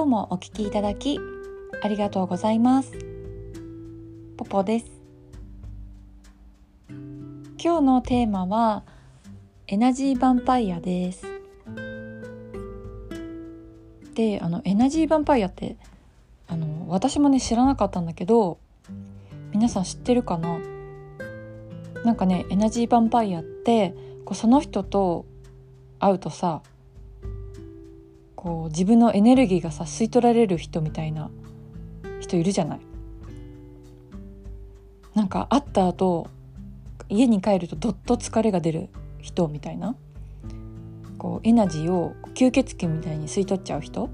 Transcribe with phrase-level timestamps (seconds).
[0.00, 1.20] 今日もお聞きいただき
[1.82, 2.90] ありがとうございます。
[4.38, 4.86] ポポです。
[6.88, 8.84] 今日のテーマは
[9.66, 11.26] エナジーヴァンパイアです。
[14.14, 15.76] であのエナジーヴァンパイアって
[16.48, 18.58] あの私もね知らなかったんだけど
[19.52, 20.58] 皆さん知ってるかな？
[22.06, 25.26] なんかねエナジーヴァンパイアってこうその人と
[25.98, 26.62] 会うとさ
[28.42, 31.30] こう自分のエネルギーがさ吸い取られる人みたいな
[32.20, 32.80] 人いるじゃない。
[35.14, 36.26] なんか会った後
[37.10, 38.88] 家に帰るとどっと疲れが出る
[39.20, 39.94] 人みたいな
[41.18, 44.08] こうエナジーを吸血鬼みたいに吸い取っちゃう人。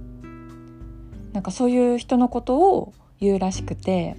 [1.33, 4.17] なんかそういう人のことを言うらしくて。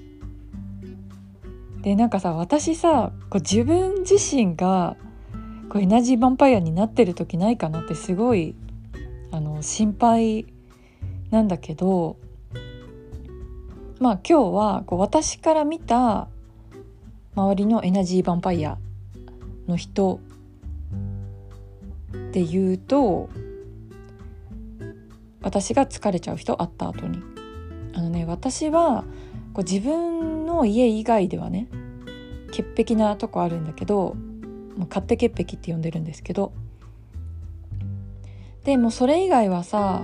[1.81, 4.95] でなんかさ私さこう自分自身が
[5.69, 8.55] こうエナジーヴァンパイアになってる時ないかなってすごい
[9.37, 10.47] あの心配
[11.29, 12.17] なんだけど
[13.99, 16.27] まあ今日はこう私から見た
[17.35, 18.79] 周りのエナジーヴァンパイア
[19.67, 20.19] の人
[22.31, 23.29] で言うと
[25.43, 27.21] 私が疲れちゃう人会った後に。
[27.93, 29.05] あのね私は
[29.53, 31.67] こう自分の家以外ではね
[32.51, 34.15] 潔癖なとこあるんだけど
[34.89, 36.53] 勝手潔癖って呼んでるんですけど
[38.67, 40.03] でもそれ以外はさ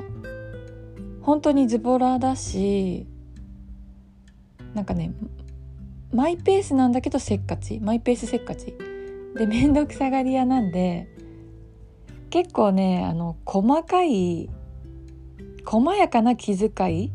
[1.21, 3.05] 本当にズボラだし
[4.73, 5.11] なんかね
[6.13, 8.73] マイペースなんだけどせっかちマイペースせっかち
[9.35, 11.09] で面倒くさがり屋なんで
[12.29, 14.49] 結構ねあの細かい
[15.65, 17.11] 細やかな気遣い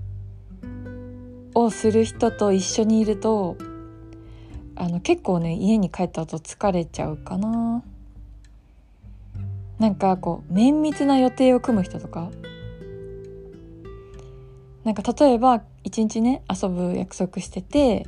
[1.55, 3.57] をする人と一緒にいると
[4.77, 7.83] あの結構ね家に帰った後疲れちゃうかな。
[9.79, 12.31] なんかこう綿密な予定を組む人とか。
[14.85, 18.07] なんか例えば一日ね遊ぶ約束してて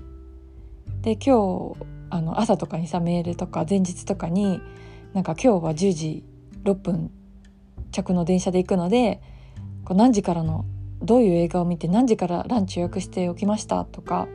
[1.02, 4.62] で今日あの朝とかにさメールとか前日とかに
[5.12, 6.24] なんか今日は10時
[6.64, 7.10] 6分
[7.92, 9.20] 着の電車で行くので
[9.84, 10.64] こう何時からの
[11.02, 14.26] どういう映画を見て何時からランチ予約しておきましたとか。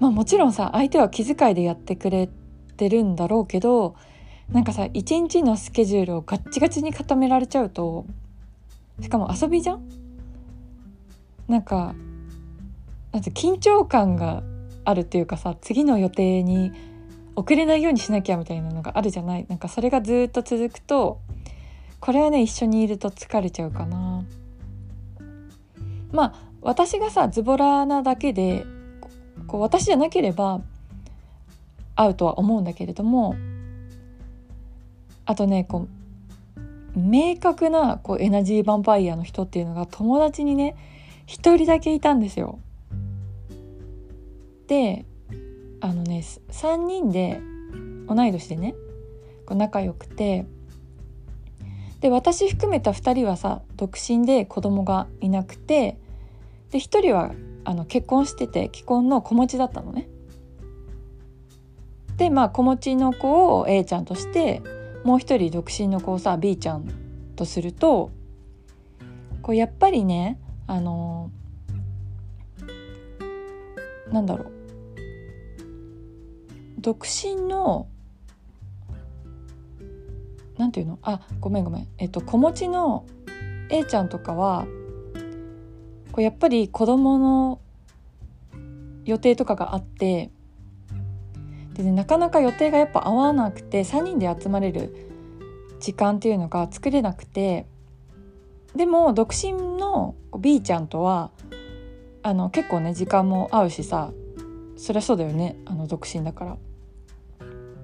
[0.00, 2.28] まあもちろんさ相手は気遣いでやってくれ
[2.76, 3.94] てるんだろうけど
[4.52, 8.06] なんかさ一日のスケジュールをガッチガチに固められちゃうと
[9.00, 9.82] しかも遊びじゃん？
[11.48, 11.94] なんか
[13.12, 14.42] なんて緊張感が
[14.84, 16.72] あるっていうかさ次の予定に
[17.36, 19.46] 遅れないようにしなきゃみたいなのがあるじゃない？
[19.48, 21.20] なんかそれがずっと続くと
[21.98, 24.24] これはね一緒にいると疲れちゃうかな。
[26.12, 28.64] まあ私がさズボラなだけで
[29.48, 30.60] こう私じゃなければ
[31.96, 33.34] 合うとは思うんだけれども
[35.26, 35.88] あとねこ
[36.96, 40.76] う明確なこうエナジーヴァンパイアの人っていうのが友達にね
[41.26, 42.58] 一人だけいたんですよ。
[44.66, 45.04] で
[45.80, 47.40] あのね3人で
[48.08, 48.74] 同い年でね
[49.46, 50.46] こう仲良くて
[52.00, 55.98] で私含めた2人はさ独身で子供がいなくて
[56.70, 57.32] で1人は
[57.64, 60.08] あの結婚してて既婚の子持ちだったのね。
[62.16, 64.62] でまあ子持ちの子を A ちゃんとして
[65.04, 66.90] もう一人独身の子をさ B ちゃん
[67.36, 68.10] とすると
[69.42, 71.30] こうやっぱりねあの
[74.10, 74.52] なんだろう。
[76.78, 77.86] 独身の
[80.58, 80.98] なんていうの？
[81.02, 81.88] あごめんごめん。
[81.98, 83.04] えっと子持ちの
[83.70, 84.66] A ちゃんとかは
[86.12, 87.60] こうやっぱり子供の
[89.04, 90.30] 予定とかがあって
[91.74, 94.94] で、ね、なかなか予定がやっぱ合わなくて3人で集まれる
[95.80, 97.66] 時間っていうのが作れなくて
[98.74, 101.30] でも独身の B ちゃんとは
[102.22, 104.10] あの結構ね時間も合うしさ
[104.76, 106.56] そりゃそうだよねあの独身だから。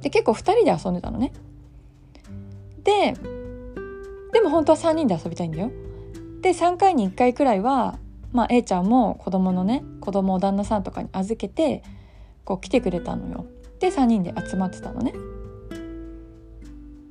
[0.01, 1.33] で結構2人で遊んでたのね。
[2.83, 3.15] で
[4.33, 5.71] でも本当は3人で遊びたいんだよ。
[6.41, 7.99] で3回に1回くらいは、
[8.33, 11.83] まあ、A ちゃんも子供のね子供を旦那さんとかに預けて
[12.45, 13.45] こう来てくれたのよ。
[13.81, 15.13] で3人で集まってたのね。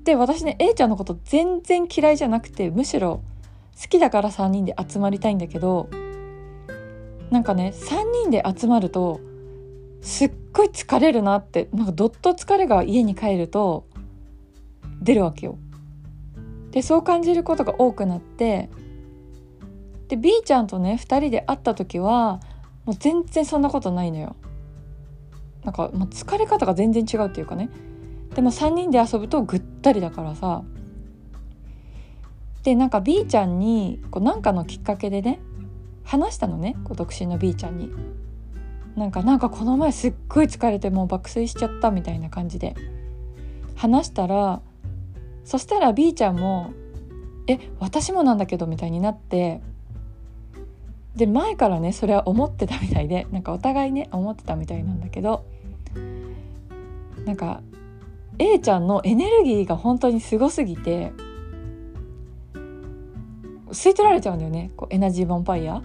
[0.04, 3.22] で私ね A ちゃんのこと全然嫌いじゃなくてむしろ
[3.80, 5.90] 好きだから3人で集まりたいんだけど
[7.30, 9.20] なんかね3人で集まると
[10.02, 13.86] すっごい疲れるなってなんかどっと疲れが家に帰ると
[15.02, 15.58] 出るわけよ。
[16.72, 18.70] でそう感じることが多くなって
[20.08, 22.40] で B ちゃんとね2人で会った時は
[22.86, 24.36] もう全然そんなことないのよ。
[25.64, 27.70] なんか、まあ、疲れ方が全然違うっていうかね。
[28.36, 30.64] でも3人で遊ぶとぐったりだからさ。
[32.64, 35.40] でなんか B ちゃんにこうなんかのきっかけでね
[36.04, 36.76] 話したのね。
[36.84, 37.92] こう独身の B ちゃんに。
[38.96, 42.76] なんかなんかこの前すっごい疲れてもう爆睡しちゃったみたいな感じで。
[43.76, 44.62] 話したら
[45.46, 46.74] そしたら B ちゃんも
[47.48, 49.62] 「え私もなんだけど」みたいになって
[51.16, 55.46] で前からねそれは思ってたみたいで なんかお互いね思ってたみたいなんだけど
[57.26, 57.62] なんか
[58.38, 61.12] A ちゃんのエネルギーが本当にすごすぎて
[63.68, 65.82] 吸い取られちゃうんだよねこうエナジーヴァンパイア。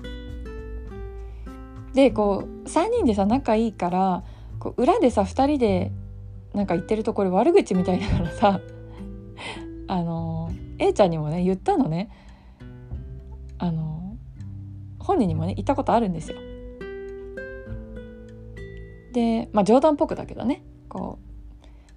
[1.95, 4.25] でこう3人でさ仲いいから
[4.59, 5.93] こう裏でさ2人で
[6.53, 8.61] なんか言ってるところ悪口みたいだからさ
[9.87, 12.11] あの A ちゃんにもね言ったのね
[13.59, 13.94] あの
[15.05, 16.39] 本人にもね言ったことあるんですよ。
[19.13, 21.19] でまあ冗談っぽくだけどねこ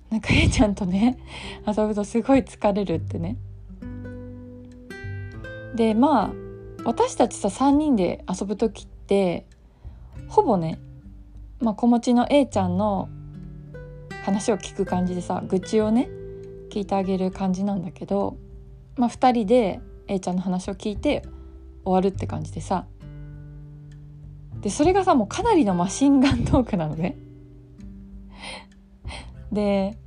[0.09, 1.17] うなんか A ちゃんとね
[1.65, 3.37] 遊ぶとすごい疲れるってね。
[5.75, 6.33] でまあ
[6.83, 9.45] 私たちさ3人で遊ぶ時って
[10.27, 10.79] ほぼね、
[11.59, 13.09] まあ、子持ちの A ちゃんの
[14.23, 16.09] 話を聞く感じでさ愚痴をね
[16.69, 18.37] 聞いてあげる感じなんだけど、
[18.97, 21.23] まあ、2人で A ちゃんの話を聞いて
[21.83, 22.85] 終わるって感じでさ
[24.61, 27.15] でそれがさもうかなりのマシンガントークなのね。
[29.51, 29.97] で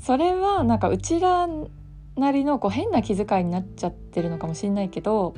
[0.00, 1.48] それはなんかうちら
[2.16, 5.34] なりのこう変な気遣いになっちゃってるのかもしれないけど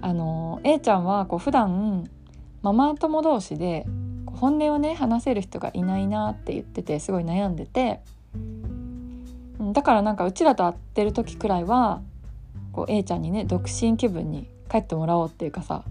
[0.00, 2.08] あの A ちゃんはこう普段
[2.62, 3.86] ママ友同士で
[4.26, 8.00] 本音をね話せる人がいないなって言っててすごい悩んでて
[9.72, 12.02] だからなんかうちらと会ってる時くらいは
[12.72, 15.84] こう A ちゃんにね独身気分に帰ってもらおうっていうかさ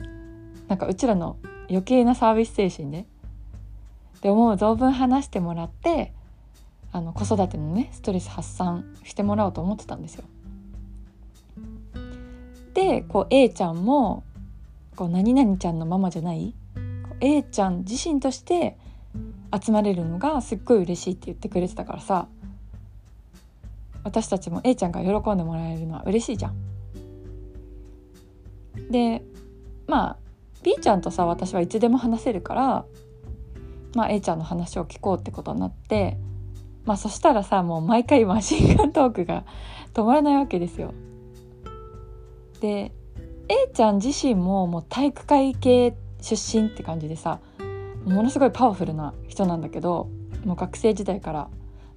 [0.69, 1.37] なんかうちらの
[1.69, 3.05] 余計なサービス精神で
[4.21, 6.13] で思う存分話してもらって
[6.91, 10.23] あの子育てのねストレス発散してもらおうと思ってたんですよ。
[12.73, 14.23] でこう A ちゃんも
[14.95, 16.53] こう何々ちゃんのママじゃない
[17.19, 18.77] A ちゃん自身として
[19.59, 22.27] 集まれるのがすっごい嬉しいって言ってくれてたからさ
[24.03, 26.55] 私たちも A ちゃんが喜んでもらえるのは嬉しいじゃん。
[28.91, 29.23] で
[29.87, 30.28] まあ
[30.63, 32.85] B ちゃんとさ私はいつでも話せるから、
[33.95, 36.17] まあ、A ちゃんの話を聞こうってことになって
[36.85, 39.45] まあそしたらさもう毎回マシンガントークが
[39.93, 40.93] 止まらないわけですよ。
[42.61, 42.91] で
[43.47, 47.39] A ちゃん自身ももう体育会系出身って感じでさ
[48.05, 50.09] ものすごいパワフルな人なんだけど
[50.45, 51.49] もう学生時代から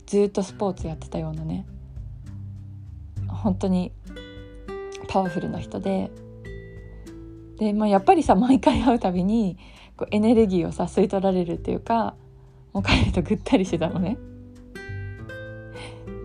[0.07, 1.67] ずっとスポーツやってたようなね
[3.29, 3.93] 本当に
[5.09, 6.11] パワフルな人で
[7.63, 9.57] で、まあ、やっぱりさ毎回会うたびに
[9.97, 12.17] こうエネルギーをさ吸い取られるっていうか
[12.73, 14.19] もう彼とぐったりしてたのね。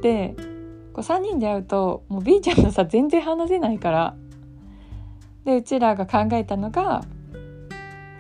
[0.02, 0.36] で
[0.94, 4.16] こう3人で会うともう B ちゃんとさ全然話せないから
[5.46, 7.04] でうちらが考えたのが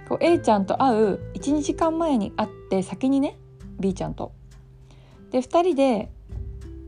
[0.07, 3.37] こう A ちゃんと会う12時間前に会って先にね
[3.79, 4.31] B ちゃんと。
[5.31, 6.11] で2人で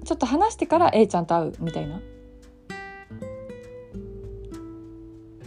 [0.05, 1.99] ちょっと話してから A ちゃんと会うみたいな。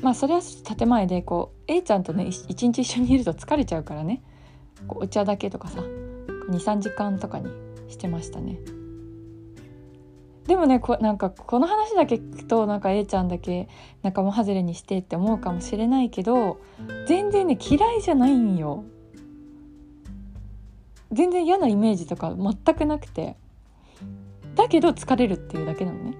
[0.03, 0.41] まあそれは
[0.77, 4.23] 建前でこう A ちゃんとね一日一緒にいると疲れちゃうからね
[4.89, 5.81] こうお茶だけとかさ
[6.51, 7.49] 23時間とかに
[7.89, 8.59] してましたね。
[10.47, 13.69] でもねこなんかこの話だけ聞くとなんか A ちゃんだけ
[14.03, 16.61] 仲間外れにしてって思うかもしれないけど
[17.07, 18.85] 全然ね嫌いじゃないんよ。
[21.13, 23.37] 全然嫌なイメージとか全くなくて
[24.57, 26.17] だけど疲れるっていうだけなのね。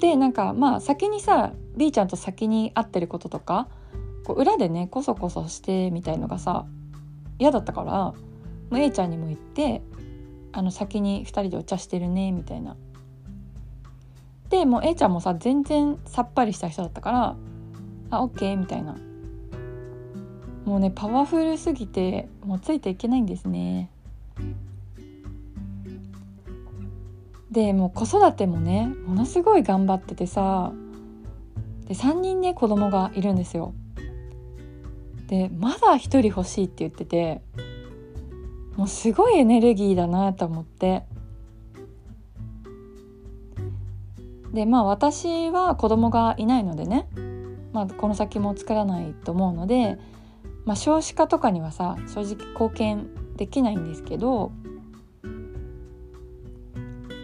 [0.00, 3.68] でなんかまあ先にさ B ちゃんと先に会ってることとか
[4.24, 6.66] こう裏でねこそこそしてみたいのがさ
[7.38, 8.14] 嫌だったから
[8.78, 9.82] A ちゃんにも言って
[10.52, 12.76] あの先に2人でお茶してるねみたいな。
[14.48, 17.36] でもう A ちゃんもさ全然さっぱりした人だったから
[18.10, 18.96] 「あオッケー」みたいな
[20.64, 23.90] もうねパワフルすぎてもうついていけないんですね。
[27.50, 30.72] でもう子育てもねものすごい頑張っててさ
[31.88, 33.74] で3人ね子供がいるんですよ。
[35.26, 37.40] でまだ1人欲しいって言ってて
[38.76, 41.04] もうすごいエネルギーだなと思って
[44.52, 47.08] でまあ私は子供がいないのでね、
[47.72, 49.98] まあ、この先も作らないと思うので、
[50.64, 54.52] まあ、少子化とかにはさ正直貢献できないんですけど、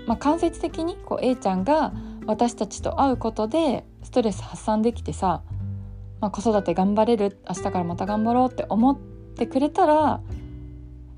[0.06, 1.92] まあ、間接的にこう A ちゃんが
[2.26, 5.42] 私たちと会うことでストレス発散できてさ、
[6.20, 8.98] まあ、子育て頑張れる明日からまた頑張ろうって思っ
[9.36, 10.20] てくれたら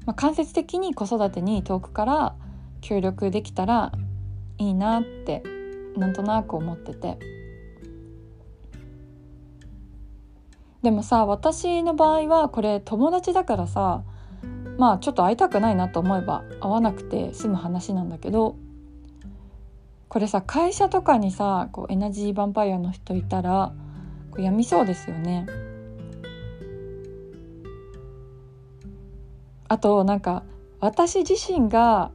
[0.09, 2.35] まあ、間接的に子育てに遠くから
[2.80, 3.92] 協力できたら
[4.57, 5.42] いいなって
[5.99, 7.18] なんとなく思ってて。
[10.83, 14.04] でもさ私の場合はこれ友達だからさ
[14.78, 18.57] まあちょっと会いたくないなと思えば会わなくて済む話なんだけど
[20.09, 23.73] これさ会社とかにさこうエナジーヴァンパイアの人いたら
[24.31, 25.47] こうやみそうですよね。
[29.69, 30.45] あとなんか
[30.81, 32.11] 私自身が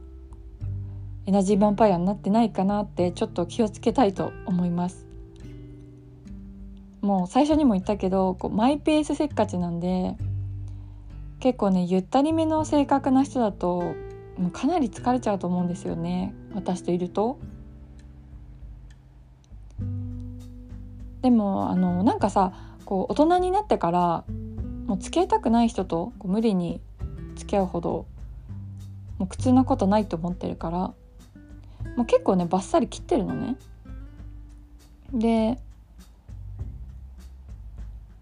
[1.26, 5.06] エナジーヴァンパイアになってないかなってちょっと気をつけたいと思います
[7.00, 10.16] もう最初にも言ったけどこうマイペースせっかちなんで
[11.40, 13.94] 結構ねゆったりめの性格な人だと
[14.36, 17.38] もうかなり疲れちゃうと思うんですよね私といると。
[21.24, 22.52] でもあのなんかさ
[22.84, 24.24] こう大人になってから
[24.86, 26.82] もう付き合いたくない人とこう無理に
[27.36, 28.06] 付き合うほど
[29.16, 30.78] もう苦痛なことないと思ってるから
[31.96, 33.56] もう結構ねバッサリ切ってるのね。
[35.14, 35.58] で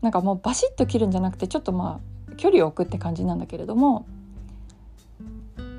[0.00, 4.06] なんかもうバシッと切るんじゃなくてちょっとまあ距離を置くって感じなんだけれども、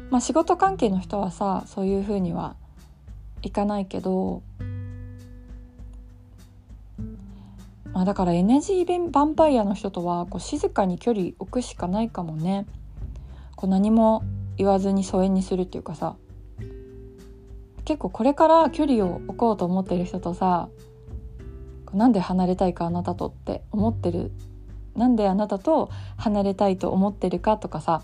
[0.10, 2.58] まあ、仕事関係の人はさそういうふうには
[3.44, 4.42] いかないけど、
[7.94, 12.66] あ、だからエナジーヴァンパイアの人とはこう静かに距離置くしかないかもね。
[13.56, 14.24] こう何も
[14.58, 16.16] 言わずに疎遠にするっていうかさ
[17.86, 20.70] 結構これから距離を置こうと思ってる人とさ
[21.94, 24.32] なんで離れたいかあなたとって思ってる
[24.96, 28.04] なんであなたと離れたいと思ってるかとかさ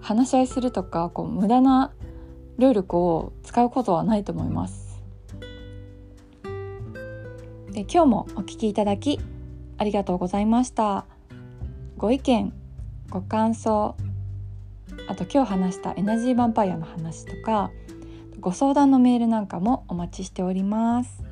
[0.00, 1.92] 話し合いするとかこう無駄な
[2.58, 4.83] 労力を使うことはないと思います。
[7.74, 9.18] で今日もお聞きいただき
[9.78, 11.06] ありがとうございました。
[11.96, 12.52] ご意見
[13.10, 13.96] ご感想
[15.08, 17.72] あと今日話したエナジーヴァンパイアの話とか
[18.38, 21.23] ご相談のメールなんかもお待ちしております